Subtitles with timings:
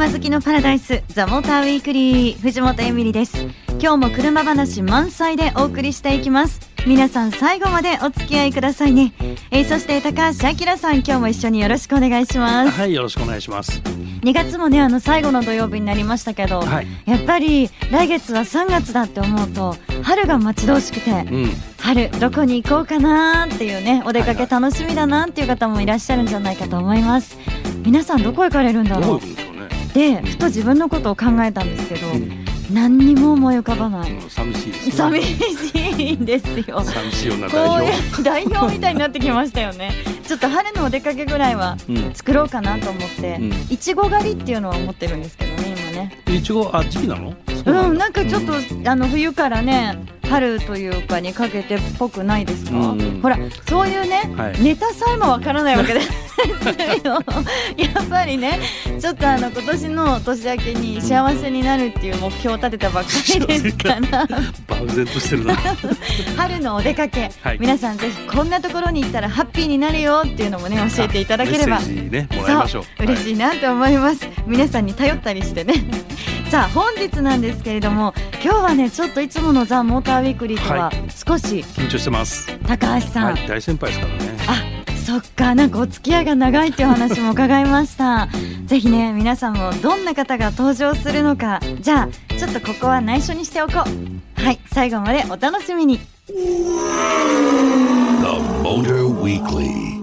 [0.00, 3.36] 車好きのパラダイスザモーターウィークリー藤本エミリです。
[3.78, 6.58] 今日も車話満載でお送りしていきます。
[6.86, 9.12] 皆さん最後までお付き合いくださいね、
[9.50, 12.70] えー、そして高橋明さん今日も一緒によろしくお願いします。
[12.70, 13.72] はいよろしくお願いします。
[14.22, 21.14] 2月もねあの最後の土曜日になりましたけど、はい、やっぱり来月は3月だって思うと春が待ち遠しくて、う
[21.48, 27.36] ん、春どこに行こうかなっていうねお出かけ楽しみだなっていう方もいらっしゃるんじゃないかと思います。
[27.84, 29.39] 皆さんどこ行かれるんだろう？
[29.94, 32.40] でふと自分のことを考えたんですけど、うん
[32.72, 34.12] 何にも思い浮かばない。
[34.28, 36.80] 寂しいです、ね、寂しいんですよ。
[36.82, 38.22] 寂しいような代表。
[38.22, 39.92] 代表みたいになってきましたよね。
[40.24, 41.76] ちょっと春のお出かけぐらいは
[42.14, 43.40] 作ろうかなと思って、
[43.70, 46.18] いちご狩りっていうのは思ってるんですけどね、今ね。
[46.28, 47.34] いちごあ時期なの？
[47.66, 48.52] うん、なんかちょっと、
[48.84, 50.19] あの冬からね。
[50.30, 53.36] 春というかにかけてっぽくないですか、うん、ほら
[53.68, 56.06] そういうね、はい、ネタさえもわからないわけです
[57.04, 57.14] よ
[57.76, 58.60] やっぱりね
[59.00, 64.26] ちょっとあの今年の年明けに幸せになるっていう目標を立てたばっかりですから。
[64.68, 65.56] 漠然としてるな。
[66.36, 73.02] 春のお出かけ、はい、皆さんぜひこんなところに行ったらハッピーになるよっていうのもね教えていただければ、ね、もらいましょう。
[73.02, 75.74] 嬉しいなと思います、はい、皆さんに頼ったりしてね
[76.50, 78.12] さあ本日なんですけれども
[78.42, 82.48] 今日はねちょっといつものザ・モーターウィークリーとは少し、緊張してます。
[82.66, 84.36] 高橋さん、はい、大先輩ですからね。
[84.48, 88.28] あそっかなんかお付き合いが長いっていう話も伺いました。
[88.66, 91.60] ぜひね皆さんもどんな方が登場するのか。
[91.80, 94.42] じゃあちょっとここは内緒にしておこう。
[94.42, 96.00] はい最後までお楽しみに。
[96.26, 96.34] The
[98.64, 99.99] Motor Weekly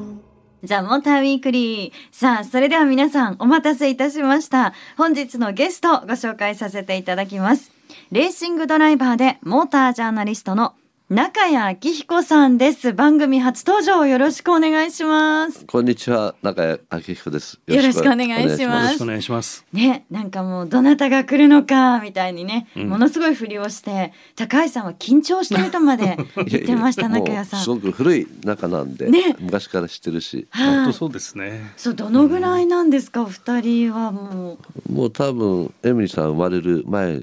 [0.64, 1.92] ザ・モーターウィークリー。
[2.12, 4.74] さあ、それでは皆さんお待たせいたしました。
[4.98, 7.72] 本日のゲストご紹介させていただきます。
[8.12, 10.74] レーシングドライバーでモータージャーナリストの
[11.10, 12.92] 中谷明彦さんです。
[12.92, 15.66] 番組初登場よろしくお願いします。
[15.66, 17.58] こんにちは、中谷明彦です。
[17.66, 18.62] よろしくお願いします。
[18.62, 19.66] よろしくお願いします。
[19.72, 27.08] ね、なんかもうどなたが来るのかみたいにね、うん、ものすごいふりをして、高橋さんは緊張してるとまで 言ってました。
[27.08, 27.62] 中谷さん。
[27.62, 30.46] すごく古い仲なんで、ね、昔から知ってるし。
[30.52, 31.72] 本当そうですね。
[31.78, 34.58] そう、どのぐらいなんですか、お二人はも
[34.90, 34.92] う。
[34.92, 37.22] もう多分エミリーさん生まれる前。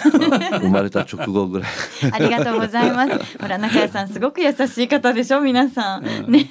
[0.60, 1.70] 生まれた直後ぐらい。
[2.12, 3.38] ありがとうございます。
[3.38, 6.46] ほら中谷さんすごく優しい方でしょ皆さん、うん、 ね。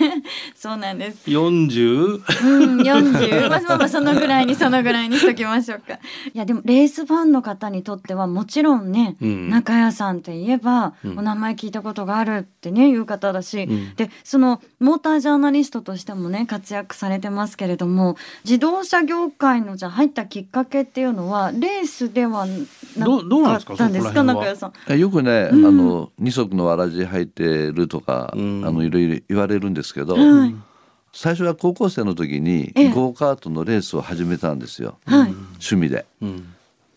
[0.56, 1.30] そうなんです。
[1.30, 2.22] 四十？
[2.44, 3.50] うん四十。
[3.50, 5.94] まあまあそのぐらいにそのぐらいにしときましょうか。
[6.34, 22.46] いやでもレースファンの方にとってはもちろんね、うん、中谷さんといえば、うん、お名前聞いたことがあるってねいう方だし、でそのモータージャーナリストとしてもね活躍されてますけれども自動車業界のじゃ入ったきっかけっていうのはレースでは
[22.98, 25.00] などうなんですかったんですか中谷さん。
[25.00, 30.56] よくね、うん、あの二足のわらじ履いてるとか、うん、あのいろいろ言われるんですけど、はい、
[31.14, 36.06] 最初は高校生の時にゴーカートのレースを始めたんですよ、趣味で。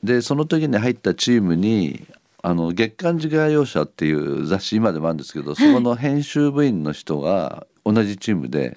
[0.03, 2.07] でその時に入ったチームに
[2.43, 8.75] あの月刊自家用車っていう雑誌今でもあるんですけど、そこの編集部員の人が同じチームで、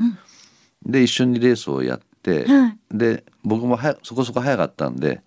[0.85, 2.45] で一緒にレースをやって、
[2.91, 5.21] で僕もはそこそこ早かったんで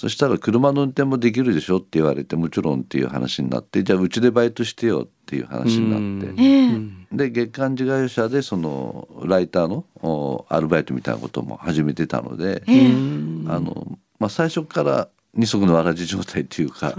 [0.00, 12.70] そしたら車の運転もできるでしょって言われてもちろんっていう話になってじゃあうちでバイトしてよっていう話になって、で月刊自家用車でそのライターのアルバイトみたいなことも始めてたので、あ
[13.60, 16.94] のまあ、最初から二足のわらじ状態っていうか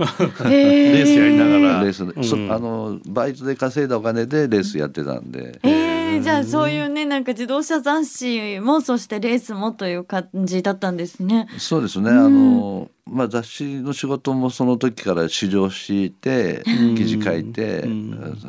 [0.46, 1.82] レースやりながら。
[1.82, 5.60] レース、うん、あのバイトで稼いだお金でレースやってたんで。
[5.64, 5.81] えー、
[6.20, 11.48] じゃあそういうねなんか自動車雑誌もそしてレースもという感じだったんですね。
[11.58, 16.64] そうですね、あのまあ、雑誌の仕事もその時から試乗して
[16.96, 17.86] 記事書いて、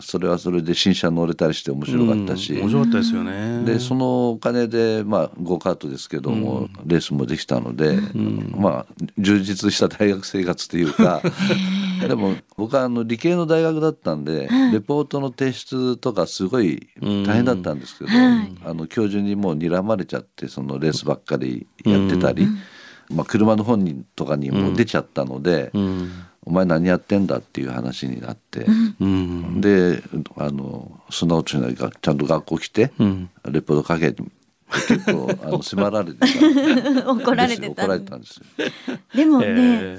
[0.00, 3.64] それはそれで新車乗れたりして面白かったし、面白かったですよね。
[3.64, 7.98] でそのお金で、まあ、ゴーカートですけども、レースもできたので、
[8.56, 11.22] まあ充実した大学生活というか
[12.08, 18.10] でも僕はあの理系の大学だったんで、レポートの提出とかすごい大変だったんですけど、
[18.64, 22.46] あの教授にもう睨まれちゃってそのレースばっかりやってたり。
[23.10, 26.10] まあ、車の本人とかにも出ちゃったので、うん、
[26.44, 28.66] お前何やってんだっていう話になって、
[29.00, 30.02] うん、で
[30.36, 31.60] あの素直ちゃ
[32.00, 34.14] ちゃんと学校来て、うん、レポート書け
[34.88, 36.18] 結構あの迫られて
[37.04, 38.46] 怒られてた 怒られたんですよ。
[39.14, 39.50] でもね、え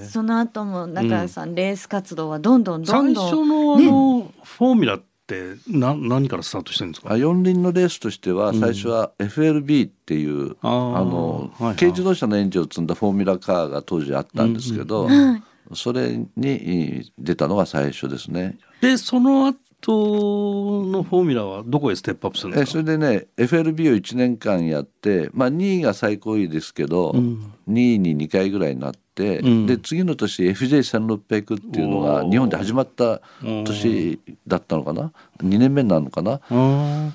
[0.01, 7.15] ー、その後も中谷さん、レース活動はどんどんどんどん最初のあの、ね、フォーミュラってな何からスタートしてるんですか？
[7.17, 15.11] 四輪のレースとしては最初は FLB っていう、うん、あの、はいはい、軽自動車のエンジンを積んだフォーミュラカーが当時あったんですけど、うん。
[15.11, 15.43] うん、
[15.75, 18.57] それに出たのが最初ですね。
[18.81, 22.71] でそのトのフォーミュラはどこへステップアップするんですか？
[22.71, 35.11] それでね FLB を1年間やって、まあ、2位が最高位ですけど、うん、2位に2回ぐらいになって、うん、で次の年 FJ1600 っていうのが日本で始まった年だったのかな
[35.43, 36.39] ？2年目になるのかな？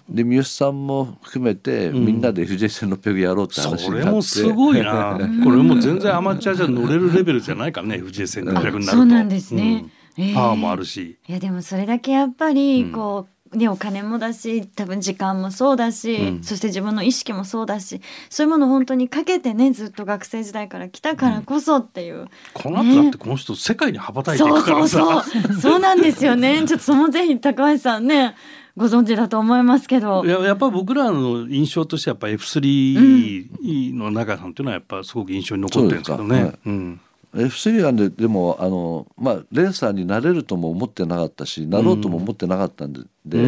[0.09, 5.19] で三好さんも含めてみんなで FJ1600 やろうって話になって、うん、それもすごいな。
[5.43, 8.83] これもう全然アマチュアじゃ乗れるレベルじゃないからね FJ1600 になると。
[8.83, 9.87] そうなんですね、
[10.35, 11.19] パワーもあるし。
[11.27, 24.99] いやでもそれだけやっぱりこう、ね、お金もだし多分時間もそうだし、うん、そして自分の意識もそうだしそういうものを本当にかけてねずっと学生時代から来たからこそっていう、うん、この後だってこの人、世界に羽ばたいていくからさ。
[24.99, 25.61] そうそうそう。
[25.61, 26.65] そうなんですよね。
[26.69, 28.35] ちょっとそのぜひ高橋さんね
[28.77, 30.25] ご存知だと思いますけど。
[30.25, 36.53] いややっぱ僕らの印象としてやっぱ F3 の中さんっていうのはやっぱすごく印象に残ってるんですけどね。
[36.67, 37.01] うん
[37.39, 43.39] F3 はででもあの、まあ、レーサーになれるとも思ってなかったしなろうとも思ってなかったんでで、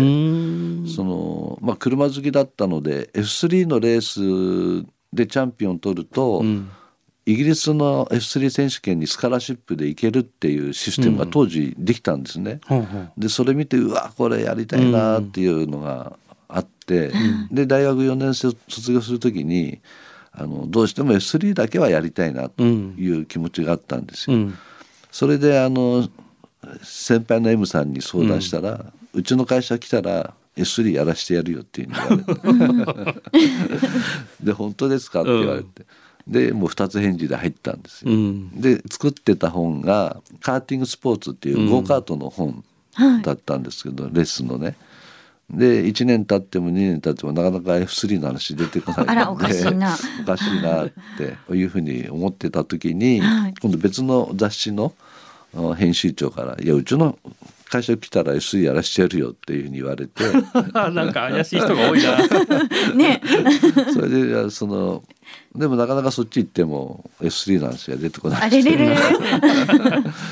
[0.94, 4.00] そのまあ、車好きだったので F3 のレー
[4.82, 6.70] スでチャンピオン取ると、うん、
[7.26, 12.60] イギリスの F3 選手権にスカラシップで行けるっていうシステムが当時できたんですね。
[12.70, 16.16] うん、でそれ見てうわこれやりたいなっていうのが
[16.48, 19.80] あって、うん、で大学4年生卒業する時に。
[20.40, 24.36] あのどうしても S3 だけはやりたいなという気持ちがあったんですよ。
[24.36, 24.58] うん、
[25.12, 26.08] それであの
[26.82, 33.20] 先輩の M さんに相談したら、うん、うちの会社来たら S3 やらしてやるよっていうふうに言われて
[34.42, 35.84] で本当ですかって言われて。
[36.26, 38.12] でもう2つ返事で入ったんですよ。
[38.12, 42.62] うん、で作ってた本が「カーティングスポーツ」っていうゴーカートの本
[43.24, 44.76] だったんですけど、はい、レッスンのね。
[45.52, 49.96] で1年経っても2年経ってもなかなか F3 の話出てこないあらおかしいな。
[50.22, 54.94] おかしいなっていうふうに思ってた時に、はい、今度別の雑誌の
[55.76, 57.18] 編集長から「いやうちの
[57.70, 60.24] 会社来たら SE やらしてやるよっていうふうに言われて。
[60.74, 62.18] なんか怪しい人が多いな。
[62.96, 63.22] ね。
[63.94, 65.04] それでその
[65.54, 67.96] でもなかなかそっち行っても S3 なんですよ。
[67.96, 68.96] 出てこないあれれれ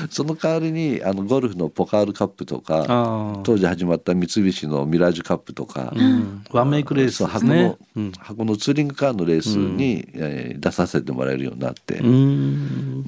[0.09, 12.01] その代わりにあのゴルフのポカールカップとか当時始まった三菱のミラージュカップとか、うん、ワンメイクレース、ね、箱の、うん、箱のツーリングカーのレースに、うん、えー、出させてもらえるようになって、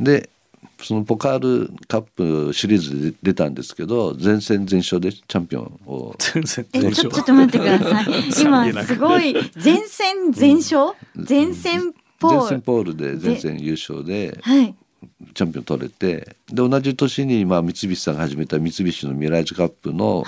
[0.02, 0.30] で
[0.84, 6.16] そのポカールカップシリーズで出たんですけど全戦全勝でチャンピオンを。
[6.18, 7.10] 全戦全勝。
[7.10, 8.06] ちょっと待ってください。
[8.42, 12.40] 今すごい全戦全勝、うん、全戦ポール。
[12.42, 14.76] 全戦ポールで全戦優勝で、はい、
[15.34, 20.24] チャンピオン取れてで同じ年にまあ三菱さんが始めた三菱のミラージュカップの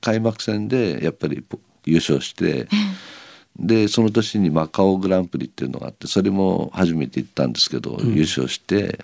[0.00, 1.44] 開幕戦でやっぱり
[1.84, 2.52] 優勝して。
[2.52, 2.66] はい
[3.58, 9.00] でその年にマカオグランプリっていうのがあってそれも初めて行ったんですけど、うん、優勝して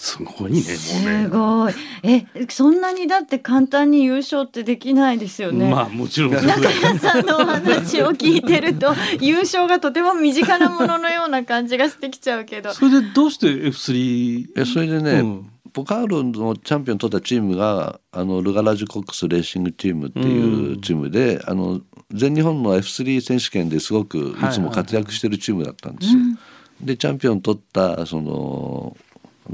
[0.00, 0.62] すごいね、もうね。
[0.62, 1.74] すごい。
[2.02, 5.68] え、そんなにだって簡単に優勝ってできないですよね。
[5.68, 6.32] まあ、もちろん。
[6.32, 12.72] 中谷さんのお話を聞いてると、 優勝がとても身近なもののような感じがしてきちゃうけど。
[12.72, 14.46] それでどうして F3?
[14.56, 15.10] え、それでね。
[15.20, 21.80] うんポカールのチャンピオン取ったチームがあのルガラジコックスレーシングチームっていうチームで、うん、あの
[22.12, 26.18] 全日本の F3 選手権ですごくいつも活躍してるチームだったんですよ。
[26.18, 26.38] はいはいは
[26.82, 28.96] い、でチャンピオン取ったその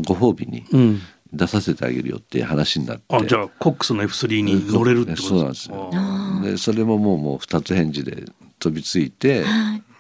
[0.05, 0.65] ご褒美に
[1.33, 5.91] 出させてあげるよっていう話になって、うん、あじゃあコックスの F3 に乗れるってことそうなんですよ。
[6.43, 8.25] でそれももうもう2つ返事で
[8.59, 9.45] 飛びついて、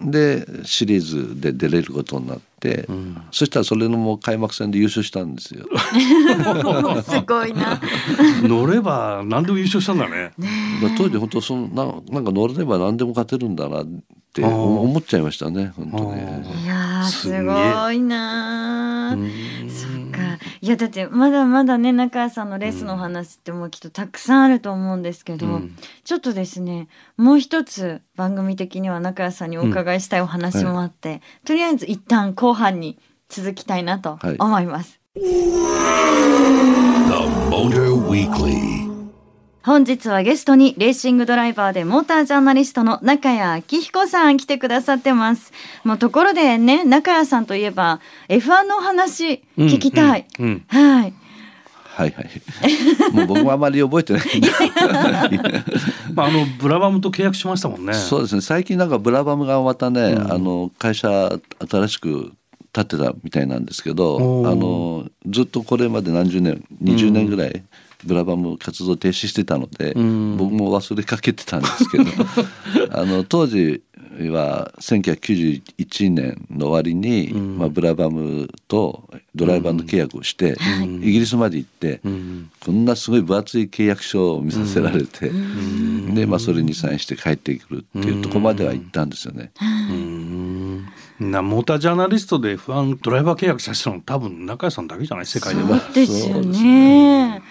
[0.00, 5.67] でシリーズで出れることになって、うん、そしたらそれのもう開幕戦で優勝したんですよ。
[7.03, 7.81] すごいな。
[8.43, 10.33] 乗れば何でも優勝したんだね。
[10.99, 13.87] 当時本当そのななんか乗れば何でも勝てるんだなっ
[14.35, 16.45] て思っちゃいましたね本当ね。
[16.62, 19.17] いやすごいな
[20.61, 35.00] いやだってまだまだね中谷さんのレースのお話ってもうきっとたくさんあると思うんですけど、うん、ちょっとですねもう一つ番組的には中谷さんにお伺いしたいお話もあって、うんはい、とりあえず一旦後半に続きたいなと思います。
[35.16, 35.23] は
[38.83, 38.86] い
[39.67, 45.53] 本日はゲストにレーシングドライバーでモータージャーナリストの中谷明彦さん来てくださってます。
[45.83, 50.27] もうところでね、中谷さんといえば F1 の話聞きたい。
[50.39, 51.15] うんうんうん、はい。
[51.83, 52.31] はいはい。
[53.13, 54.23] もう僕もあまり覚えてない。
[56.15, 57.93] まああのブラバムと契約しましたもんね。
[57.93, 58.43] そうですね。
[58.43, 62.33] 最近なんかブラバムがまたね、あの会社新しく
[62.73, 67.65] 建てたみたいなんですけど、あのずっとこれまで何十年、20年ぐらい。
[68.05, 70.00] ブラバム活動停止してたので、僕
[70.53, 72.05] も忘れかけてたんですけど
[72.93, 73.83] あの当時
[74.31, 85.31] は1991年の終わりに、うん、まあ、ブラバムとドライバーの契約をして、うん、イギリスまで行って、うん、こんなすごい分厚い契約書を見させられて、
[86.15, 89.53] で、まあ、それにサインして帰ってくるっていうとこまでは行ったんですよね。
[91.19, 95.26] なモータージャーナリストで F1 ドライバー契約した人の多分中谷さんだけじゃない？
[95.26, 95.81] 世界では。
[95.81, 97.43] そうですよね。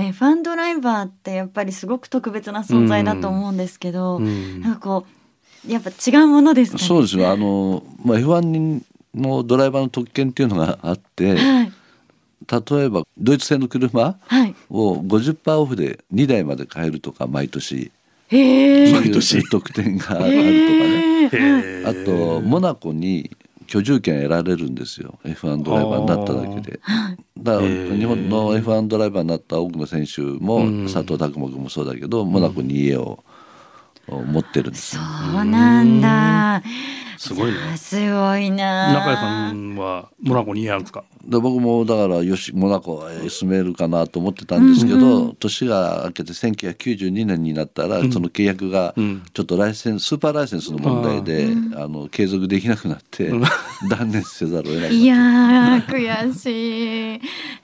[0.00, 5.06] F1 ドライバーってやっぱりすごく特別な存在だと思うんですけど、うん、なんかこ
[5.68, 7.30] うやっぱ違うものですか、ね、そうですよ。
[7.30, 8.82] あの、まあ、F1
[9.14, 11.72] のドライバーの特権っていうのがあって、はい、
[12.76, 14.18] 例えばドイツ製の車
[14.70, 17.90] を50%オフで2台まで買えるとか毎年。
[18.30, 21.84] そういう特典があるとかね。
[21.86, 23.30] あとモナコに
[23.66, 25.18] 居住権得られるんですよ。
[25.24, 26.80] F1 ドライバーになっただけで。
[27.38, 33.24] だから日本の F1 ドライバーになった多くの選手も、佐藤拓磨君もそうだけどモナコに家を
[34.08, 35.00] 持ってるんですそ
[35.40, 36.62] うなんだ。
[37.16, 37.76] すごいね。
[37.76, 38.92] すごいな。
[38.92, 41.04] 中谷さんはモナコに家あるんですか？
[41.24, 48.94] で僕もだからよしモナコへ住めるかなと思ってたんですけど、うんうん、年が明けて1992年になったら、うん、その契約が
[49.32, 53.32] ちょっとライセンススーパーライセンスの問題で、うん、あの継続できなくなって、
[53.88, 55.16] 断念せざるを得ないいや
[55.88, 57.20] 悔しい。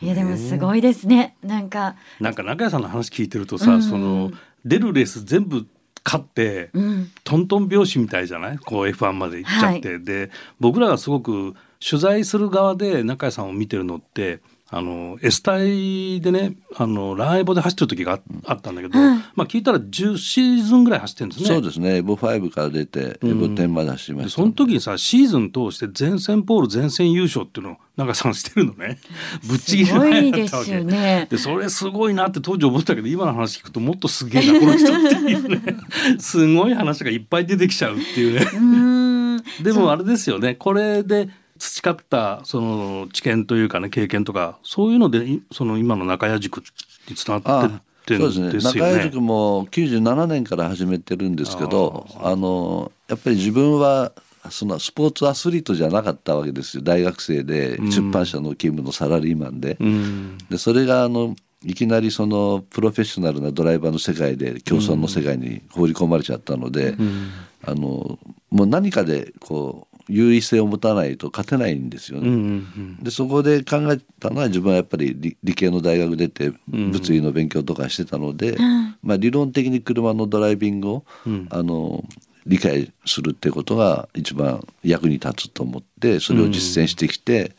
[0.06, 1.36] いやでもすごいですね。
[1.42, 1.96] なんか。
[2.18, 4.30] なんか中谷さんの話聞いてるとさ、その
[4.64, 5.66] 出るレース全部
[6.04, 8.58] 勝って、うん、トントン拍子みたいじゃない？
[8.58, 11.54] こう F1 まで行っちゃって、はい、で僕らがすごく
[11.86, 14.40] 取材する側で中谷さんを見てるのって
[14.72, 21.48] あの S 隊でねあのランエボで走ってる時があったんだけど、うん、まあ聞いたら10シーズンぐらい走ってるんですね。
[21.48, 21.96] そうですね。
[21.96, 28.98] エボ5から出てエボ10まで走りました、うん、その時にさシーズン通して全戦ポール全戦優勝っていうのを中さんしてるのね。
[29.42, 30.84] ぶっちぎりないだったわけ。
[30.84, 35.62] ね、でそれすごいなって当時思ったけど今の話聞くともっとすげえなこの人っていうね。
[36.20, 39.42] すごい話がいっぱい出てきちゃうっていうね。
[39.62, 40.54] でもあれですよね。
[40.54, 41.28] これで
[41.60, 46.62] 培ったその知見というかね経験とかそういうのでその今の中谷塾
[47.08, 48.80] につながってってるんですよね。
[48.80, 54.12] 中谷塾も97年から始めてるんですけどあのやっぱり自分は
[54.50, 56.82] そのスポーツアスリートじゃなかったわけですよ。
[56.82, 59.76] 大学生で出版社の勤務のサラリーマンで。
[59.78, 67.30] うん、でそれがあのいきなりそのプロフェッショナルなドライバーの世界で競争の世界に放り込まれちゃったので、うん、
[67.66, 68.18] あの
[68.50, 72.28] もう何かでこう優位性を持たないと勝てないんですよね。
[72.28, 82.04] うんうんうん、でそこで考えたのは自分はやっぱり理理系の大学出て物理の勉強とかしてたので、うん、まあ、理論的に車のドライビングを、うん、あの
[82.46, 87.52] 理解するってことが一番役に立つと思ってそれを実践してきて、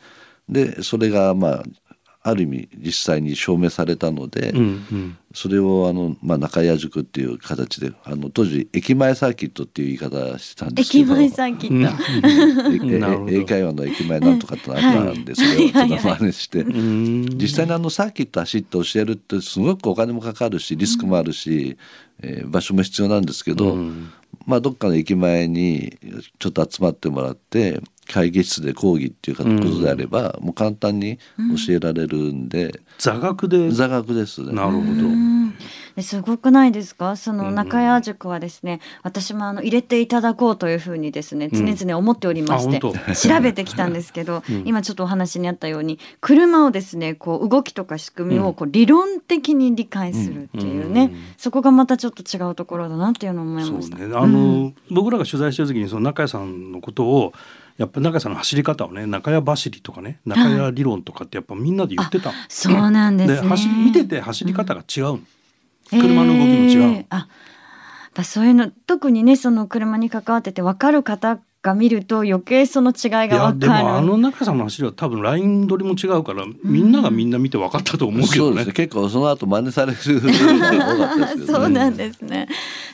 [0.48, 1.64] うん、でそれがまあ
[2.24, 4.64] ある意味実際に証明されたので、うんう
[4.94, 13.30] ん、それをあの、まあ、中屋塾っていう形であの当時駅前サーキットっていう言い方してたんですけど駅前サーキット。
[13.30, 21.76] 英会話の駅前なんとかってあったんで、それをちょっと真似して、実際にあのサーキット走って教えるってすごくお金もかかるしリスクもあるし、
[22.22, 23.76] えー、場所も必要なんですけど、
[24.46, 25.98] まあ、どっかの駅前に
[26.38, 31.18] ちょっと集まってもらって会議室で講義っていうことであれば、もう簡単に
[31.66, 33.70] 教えられるんで、座学で。
[33.70, 34.52] 座学ですね。
[34.52, 34.82] なるほど
[36.00, 37.16] すごくないですか？
[37.16, 53.98] その中屋塾はですね、私もあの入れていただこうというふうにですね常々思っておりまして、うん、調べてきたんですけど、 うん、今ちょっとお話にあったように車をですねこう動きとか仕組みをこう理論的に理解するっていうね、うん、そこがまたちょっと違うところだなっていうのを思いました。
[53.98, 57.32] ね、あの、僕らが取材してる時にその中屋さんのことを
[57.78, 65.26] やっぱ中谷さんの走り方をね中谷走りとかね中谷理論とかってやっぱみんなで言ってた、そうなんです、ね、走見てて走り方が違う、うん、
[66.00, 67.28] 車の動きも違う、えー、あ
[68.24, 73.58] そういうの特にねその車に関わってて分かる方が見ると余計その違いが分かる。
[73.60, 79.98] でもあの中さんの走りは多分ライン取りも違うからみんながみんな見て分かったと思うけどね、うん、結構その後真似される
[81.46, 82.48] そうなんですね。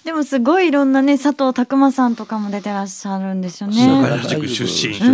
[0.05, 3.75] でもすごいいろんなね佐藤拓磨さんとかも出てらっしゃるんですよね。
[4.29, 4.49] 出身。
[4.49, 5.11] 出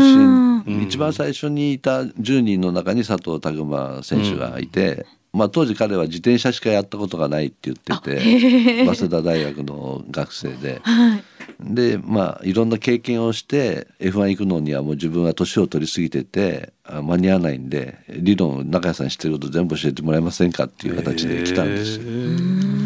[0.67, 10.81] 身、一番最初にいた10人の中に佐藤拓磨選手がいて、まあ、当時彼は自転車しかやったことがないって言ってて早稲田大学の学生で。
[10.83, 11.25] はい
[11.61, 22.84] でまあいろんな経験をして F1 行くのにはもう自分は年を取り過ぎてて間に合わないんで理論中谷さん知ってること全部教えてもらえませんかっていう形で来たんですよ。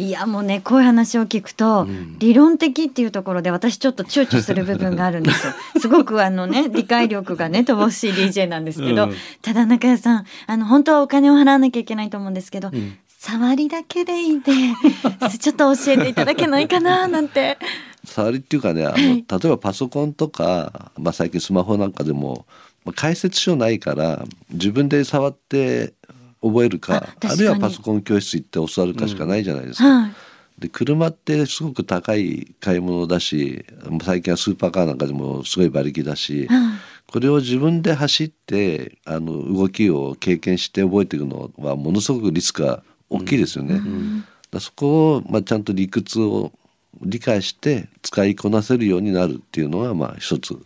[0.00, 5.52] いやもうねこういう話を聞くと、うん、理論的っていうところで私ちょっと躊躇する部分があるんですよ。
[5.78, 14.52] すごくあのね理解力がね乏しい DJ なんですけど、うん、ただ中谷さんあの本当はお金を払わなきゃいけないと思うんですけど、うん、触りだけでいいんで
[15.38, 17.58] ちょっと教えていただけないかななんて。
[18.02, 22.46] 触りっていうかねあの、例えばパソコンとか、まあ、最近スマホなんかでも、
[22.86, 25.92] まあ、解説書ないから自分で触って
[26.42, 29.88] 覚えるかあるいはパソコン教室行って教わるかしかないじゃないですか。
[29.88, 30.12] うんはい
[30.60, 33.64] で車ってすごく高い買い物だし
[34.04, 36.74] 最近はスーパーカーなんかでもすごい馬力だし、うん、
[37.10, 43.76] これを自分で走ってあの動きを経験して覚えていくのはものすごくリスクが大きいですよね。
[43.76, 46.52] うんうん、そこを、まあ、ちゃんと理屈を
[47.00, 50.58] 理解して使いこなせるようになるっていうのはまあ一つ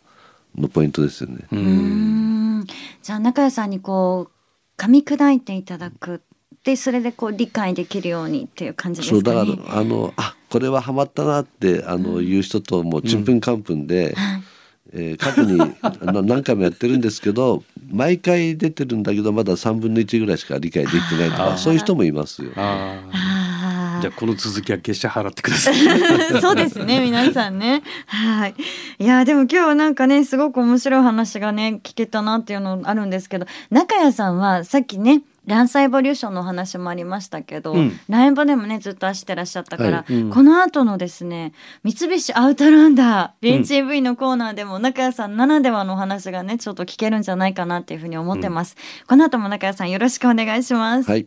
[0.57, 1.47] のポイントですよね。
[1.53, 2.67] うん
[3.03, 4.34] じゃあ中谷さんにこう
[4.77, 6.23] 噛み砕いていただく
[6.65, 14.15] でそれでこう理解できるようにっていう感じですか、ね、そうだからあのあこれはハマったなってあの、言う人ともうちんぷんかんぷんで、うん。
[14.97, 15.59] えー、過去に
[16.29, 22.51] 何回もやってるんですけど毎回出てるんだけどまだ3分の1ぐらいしか理解できてないとかそういう人もいますよ。
[24.05, 25.77] じゃあこの続きは決して払ってください。
[26.43, 27.83] そうですね皆さんね。
[28.07, 28.55] はい。
[28.99, 40.15] いやでも今日はなんかねすごく面白い話がね聞けたなっていうのあるんですけど中谷さんはさっきねランサエボリューションの話もありましたけど、うん、ライブでもねずっと走ってらっしゃったから、はい。
[40.15, 51.11] うん、この後のですね三菱アウトランダー BHV のコーナーでも中谷さんならではの話がねちょっと聞けるんじゃないかなっていうふうに思ってます、うん、この後も中谷さんよろしくお願いします。
[51.11, 51.27] はい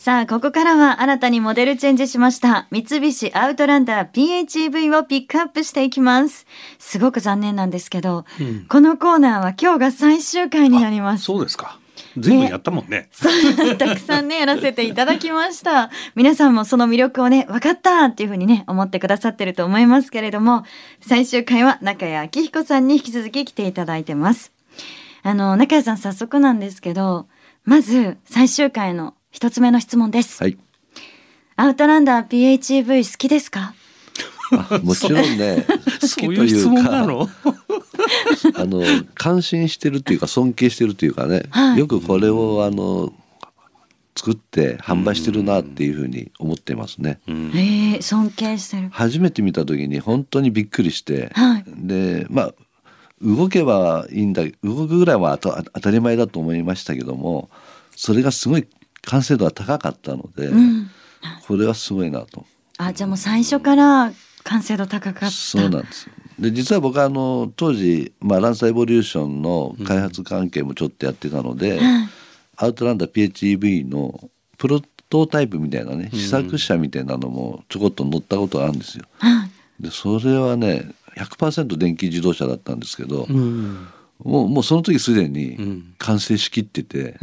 [0.00, 6.46] さあ、ここからは新たにモデルチェンジしました三菱アウトランダー PHEV をピックアップしていきます。
[6.78, 11.24] すごく残念なんですけど、うん、このコーナーは今日が最終回になります。
[11.24, 11.78] そうですか。
[12.16, 13.10] 全部やったもんね。
[13.58, 15.90] ねたくさんね、やらせていただきました。
[16.14, 20.64] 皆さんもその魅力をね、分かったっていうふうにね、思ってくださってると思いますけれども、
[21.02, 24.50] 最終回は中谷明彦さんに引き続き来ていただいてます。
[25.22, 27.26] あの、中谷さん早速なんですけど、
[27.66, 30.42] まず最終回の一つ目の質問です。
[30.42, 30.58] はい。
[31.56, 33.74] アウトランダー PHEV 好きですか？
[34.82, 35.64] もちろんね、
[36.02, 37.02] 好きというか、
[38.56, 38.82] あの
[39.14, 43.12] 感心してるっていうか尊敬してるっていうかね、はい、よくこれをあの
[44.16, 47.20] 作って販売してるなっていうふうに思ってますね。
[47.28, 48.88] うん、えー、尊敬してる。
[48.90, 52.54] 初めて見た時に本当にびっくりして、はい、でまあ
[53.22, 57.50] 動けばいいんだ動くぐらいは当たり前だと思いましたけども
[57.94, 58.66] それがすごい
[59.06, 60.90] 完成度が高かったので、うん、
[61.46, 62.44] これはすごいなと。
[62.78, 64.12] あじゃあもう最初から
[64.44, 65.30] 完成度高かった。
[65.30, 66.08] そうなんです
[66.40, 72.08] で実は僕はあの当時、まあ、ランサエボリューションの開発関係もちょっとやってたので、うん、
[72.56, 79.04] アウトランダー PHEV のプロトタイプみたいなね試作車みたいなのもちょこっと乗ったことがあるんですよ。
[79.22, 83.88] うん、でそれはね100%電気自動車だったんですけど、うん、
[84.22, 87.18] もうもうその時すでに完成しきってて。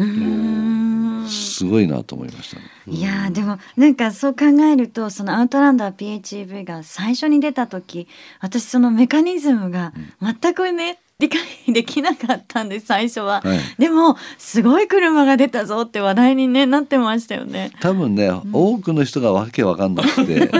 [1.28, 8.08] うんすごいなと思いました、ね、いやでもなんかそう考えるとそのアウトランダー PHEV が最初に出た時
[8.40, 11.40] 私そのメカニズムが全くね、理解
[11.74, 17.72] できなかったんです最初は、はい、でもすごい車が出たぞって話題に、ね、なってましたよね。
[17.80, 20.52] 多分ね、うん、多くの人がわけわかんなくて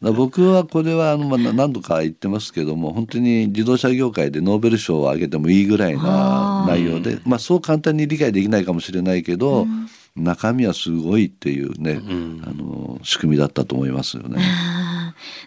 [0.00, 14.42] 僕はこれはあの、まあ、何度か言ってますけども本当に自動車業界でノーベル賞をあげてもいいぐらいな内容で、まあ、そう簡単に理解できないかもしれないけど、うん、中身はすごいっていうね、うん、あの仕組みだったと思いますよね。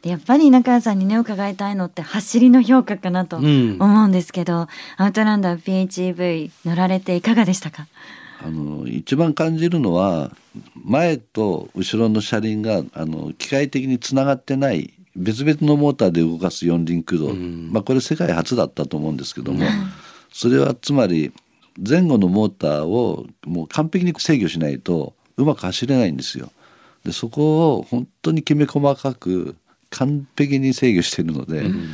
[0.04, 7.88] でやっぱり中谷さんにね伺いたいのって走りの評価かなと思うんですけど、うん、アウトランダー PHEV 乗られていかがでしたか？
[8.46, 10.32] あの一番感じるのは
[10.76, 19.64] 前と後ろの車輪があの機械的につながってない別々のモーターで動かす四輪駆動、うん、まあ、これ世界初だったと思うんですけども、
[20.32, 21.32] それはつまり
[21.78, 26.52] 前後のモーターをもう完璧に制御しないとうまく走れないんですよ。
[27.06, 29.56] でそこを本当にきめ細かく
[29.90, 31.90] 完璧に制御しているので、うん、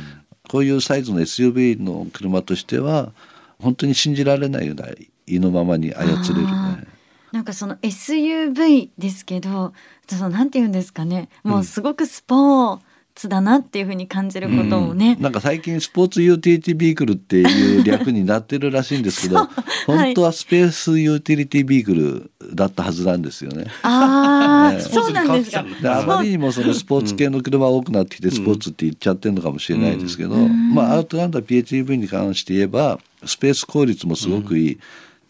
[0.48, 3.12] こういうサイズの SUV の車としては
[3.60, 6.46] 本当に信じられないぐらい意のままに操れる。
[6.46, 6.86] ね。
[7.32, 9.72] なんかその SUV ですけど
[10.08, 11.28] そのなんて言うんですかね。
[11.44, 12.80] もうすごくスポー
[13.14, 19.48] ツだなっていうふうに感じることもね、うん、なんか最近スポーツユーティリティビークルっていう略になってるらしいんですけど
[19.86, 23.66] 本当はスペースユーティリティビークルだったはずなんですよね。
[23.82, 25.64] ああ、ね、そうなんですか。
[25.84, 34.78] あまりにもそのスポーツ系の車多くなってきてスポーツって言っちゃってるのかもしれないですけど、うん、まあアウトランダー PHEV に関して言えばスペース効率もすごくいい。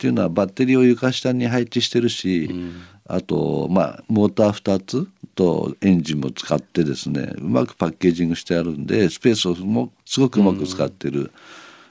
[0.00, 11.20] うんっていうのはバッテリーを床下に配置してるし、うん、あとまあモーター2つとエンジンも使ってですねうまくパッケージングしてあるんでスペースをもすごくうまく使ってる。
[11.20, 11.30] うん、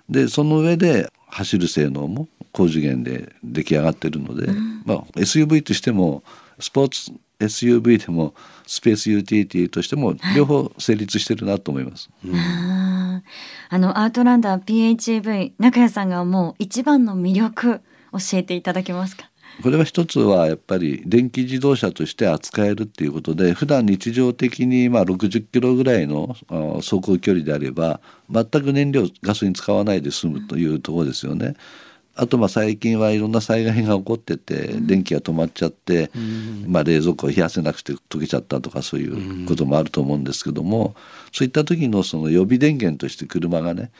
[0.09, 6.23] でその上で走る性能も高次元で出来上がってるので、うん、まあ、SUV としても
[6.59, 8.33] スポーツ SUV でも
[8.65, 12.09] スペースユーティリティとしても両方成立してるなと思います。
[12.25, 13.21] はい、あ
[13.69, 19.29] あのアウトランダー PHEV 中谷さんがもう一番の魅力教えていただけますか？
[19.63, 26.35] これは一つはやっぱり電気自動車として扱えるっていうことで普段日常的にまあ60キロぐらいの
[26.75, 31.55] 走行距離であれば全く燃料ガソリン使わないで済むというところですよね。
[32.15, 36.11] あとまあ最近はいろんな災害が起こってて電気が止まっちゃって、
[36.67, 40.95] まあ、冷蔵庫を冷やせなくて溶けちゃったとかそういうこともあると思うんですけども
[41.31, 43.91] そういった時のその予備電源として車がね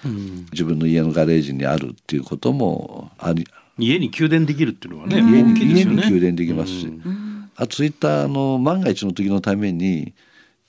[0.52, 3.48] 自分の家のガレージにあるっていうこともあり
[3.80, 10.14] 家に給電できるっていうのはね、家に家に給電できますし、うん、あとそういったあの万が一の時のために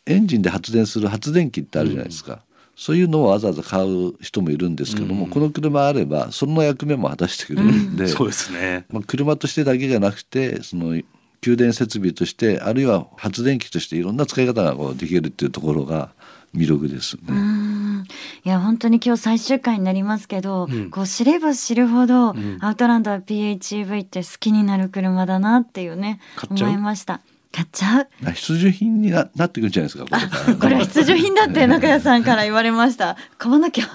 [0.07, 2.38] エンジンで発電する発電機ってあるじゃないですか、うん、
[2.77, 11.01] そういうのをわざわざ買う人もいるんですけども、うん、この車あればその役目も果たしてくれるんで、そうですね、まあ、車としてだけじゃなくてその
[11.40, 16.11] 給電設備としてあるいは発電機としていろんな使い方がこうできるっていうところが
[16.54, 18.04] 魅力ですね。
[18.44, 27.20] いや本当に今日最終回になりますけど、うん、こう知れば知るほど、うん、アウトランダー PHEV って好きになる車だなっていうね思いました。
[27.52, 30.54] 買っちゃう必需品にななってくるんじゃないですかこれ。
[30.54, 33.16] これは必需品だって中谷さんから言われました。
[33.38, 33.86] 買わなきゃ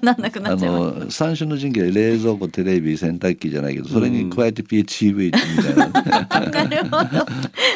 [0.00, 0.74] なんなくなっちゃう。
[0.74, 5.38] あの三種の神器で冷蔵庫テレビ洗濯機じゃないけどそれに加えて PHEV みた
[5.70, 7.26] いな、なるほど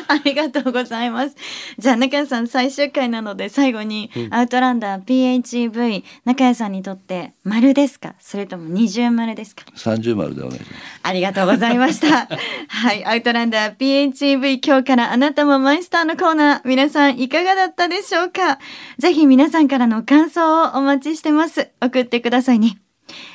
[0.08, 1.36] ありがとうございます。
[1.78, 8.14] じゃあ中谷さん最終回なので最後に、うん、アウトランダー PHEV 中谷さんにとって丸ですか？
[8.20, 9.64] それとも二重丸ですか？
[9.74, 10.82] 三重丸でお願いします。
[11.02, 12.26] ありがとうございました。
[12.68, 18.60] はいアウトランダー PHEV 今日からあなたもマイスターのコーナー、皆さんいかがだったでしょうか？
[18.98, 21.68] ぜひ皆さんからの感想をお待ちしてます。
[21.82, 22.78] 送ってくださいね。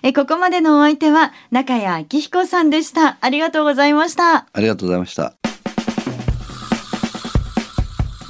[0.01, 3.17] え、ここまでのお相手は中谷明彦さんでした。
[3.19, 4.47] ありがとうございました。
[4.53, 5.33] ありがとうございました。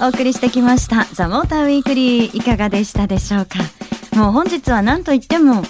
[0.00, 3.60] お送りしてきましたザ・モーターウィークリーいかがでしたでしょうか？
[4.16, 5.62] もう本日は何といっても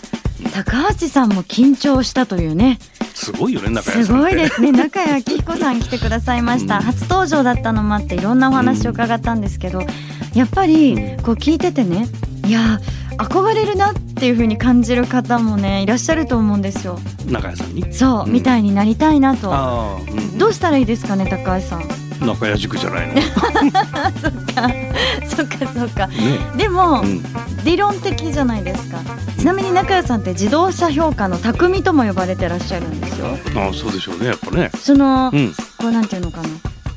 [0.54, 2.78] 高橋さんも緊張したというね
[3.22, 4.72] すごいよね中谷すごいですね。
[4.72, 9.86] 中谷明彦さん来てくださいました、うん、初登場だったのもあっていろんなお話を伺ったんですけど、うん、
[10.34, 12.08] やっぱりこう聞いててね
[12.46, 12.80] いや
[13.18, 16.98] 憧れるなっていう風に感じる方もねいらっしゃると思うんですよ。
[17.26, 17.92] 中谷さんに？
[17.92, 19.50] そう、うん、みたいになりたいなと、
[20.38, 21.84] どうしたらいいですかね高橋さん
[22.22, 23.22] 中谷塾じゃないの。
[24.16, 24.68] そっか
[25.26, 27.04] そっかそっか、ね、でも、
[27.64, 28.98] 理論的じゃないですか。
[29.38, 33.38] ちなみに中谷さんって自動車評価の匠とも呼ばれてらっしゃるんですよ。
[33.56, 34.70] ああそうでしょうねやっぱね。
[34.78, 36.48] その、うん、こうなんていうのかな。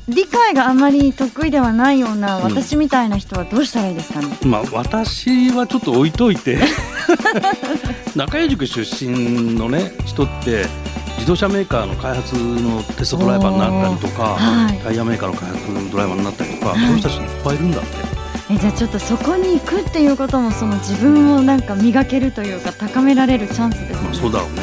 [0.08, 6.58] 理解があまり得意ではないような私みたいな人はどうしたらいいですかね、うん、まあ私はちょっと置いといて。
[8.14, 10.66] 中谷塾出身のね人って
[11.26, 17.88] 自動車メーカーの開発のテストドライバーになったりとか、はい、タイヤメーカーの開発のドライバーになったりとか、はい、そういう人たちいっぱいいるんだって。
[18.48, 24.14] えじゃあちょっとそこに行くっていうこともその自分をなんか磨けるというか高められるチャンスですね。
[24.14, 24.54] そうだろうね。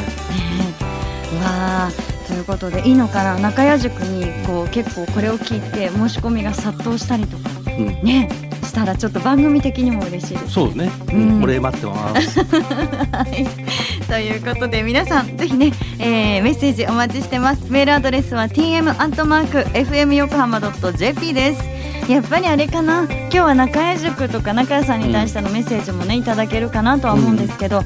[1.44, 1.90] わあ
[2.26, 8.30] ということでいいのかな中谷塾にこう結構これを聞いて申し込みが殺到したりとか、うん、ね
[8.74, 12.40] したらちょっと番組的にも嬉しいです、そうね、うん、お礼待ってます。
[13.14, 13.46] はい、
[14.06, 17.66] ということで皆さんぜひね、えー、メッセージお待ちしてます。
[17.68, 21.62] メールアドレスは tm アットマーク fm 横浜ドット jp です。
[22.10, 23.04] やっぱりあれかな？
[23.04, 27.84] 今日は中谷塾とか中谷さんに対してのメッセージもねいただけるかなとは思うんですけど、うん、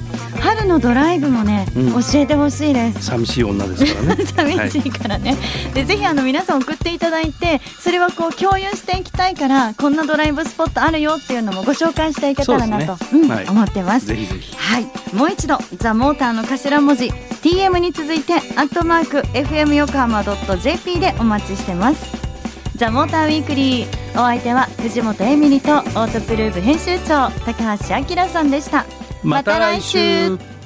[0.59, 3.05] 春のドライブもね、うん、教えてほしいです。
[3.05, 4.25] 寂しい女ですからね。
[4.27, 5.37] 寂しいからね、は
[5.71, 12.99] い、でぜひあの皆さん送っていただいてそれはこう共有していきたいからこんなドライブスポットあるよっていうのもご紹介していけたらなと、ね。
[13.13, 14.07] うんはい、思ってます。
[14.07, 14.57] ぜひぜひ。
[14.57, 14.87] はい。
[15.15, 22.29] もう一度ザ・モーターの頭文字 TM に続いてアットマーク FM 横浜 .jp でお待ちしてます。
[22.75, 28.87] ザ・モーターウィークリーお相手は藤本エミリとオートプルーブ編集長高橋明さんでした
[29.23, 30.58] また来週。